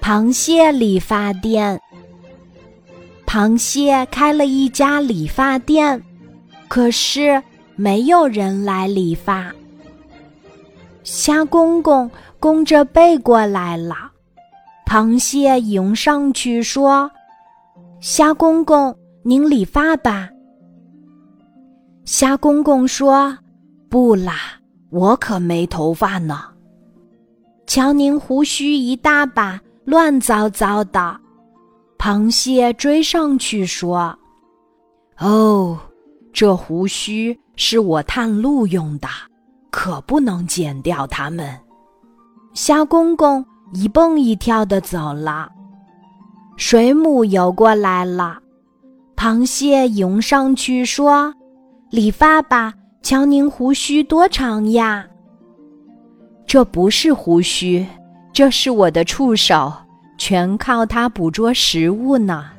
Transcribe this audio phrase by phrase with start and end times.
[0.00, 1.80] 螃蟹理发店。
[3.26, 6.02] 螃蟹开了一家理发店，
[6.66, 7.40] 可是
[7.76, 9.54] 没有人来理发。
[11.04, 14.10] 虾公公弓着背过来了，
[14.84, 17.08] 螃蟹迎上去说
[18.02, 20.28] ：“虾公公，您理发吧。”
[22.04, 23.38] 虾公公说
[23.88, 24.58] ：“不啦，
[24.90, 26.49] 我可没头发呢。
[27.70, 31.16] 瞧您胡须一大把，乱糟糟的。”
[31.96, 34.18] 螃蟹追上去说
[35.20, 35.78] ：“哦，
[36.32, 39.06] 这胡须是我探路用的，
[39.70, 41.56] 可不能剪掉它们。”
[42.54, 45.48] 虾公公一蹦一跳的走了。
[46.56, 48.40] 水母游过来了，
[49.14, 51.32] 螃蟹迎上去说
[51.92, 55.06] ：“理发吧，瞧您胡须多长呀！”
[56.50, 57.86] 这不是胡须，
[58.32, 59.72] 这是我的触手。
[60.18, 62.50] 全靠它捕捉食物呢，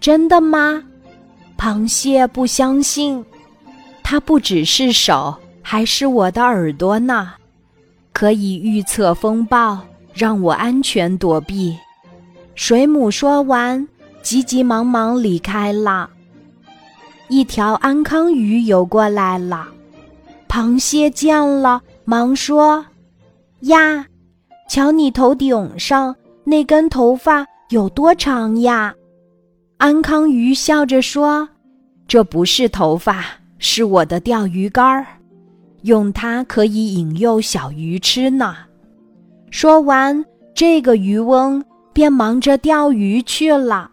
[0.00, 0.82] 真的吗？
[1.56, 3.24] 螃蟹不相信，
[4.02, 7.34] 它不只是手，还是我的耳朵呢，
[8.12, 9.78] 可以预测风暴，
[10.12, 11.78] 让我安全躲避。
[12.56, 13.86] 水母说完，
[14.20, 16.10] 急急忙忙离开了。
[17.28, 19.68] 一条安康鱼游过来了，
[20.48, 22.84] 螃蟹见了，忙说
[23.66, 24.06] ：“呀，
[24.68, 26.14] 瞧你头顶上。”
[26.48, 28.94] 那根头发有多长呀？
[29.78, 31.48] 安康鱼笑着说
[32.06, 33.24] ：“这不是头发，
[33.58, 35.04] 是我的钓鱼竿儿，
[35.82, 38.54] 用它可以引诱小鱼吃呢。”
[39.50, 43.90] 说完，这个渔翁便忙着钓鱼去了。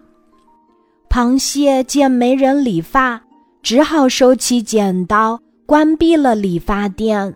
[1.10, 3.20] 螃蟹见没人理发，
[3.64, 7.36] 只好收起剪刀，关闭了理发店。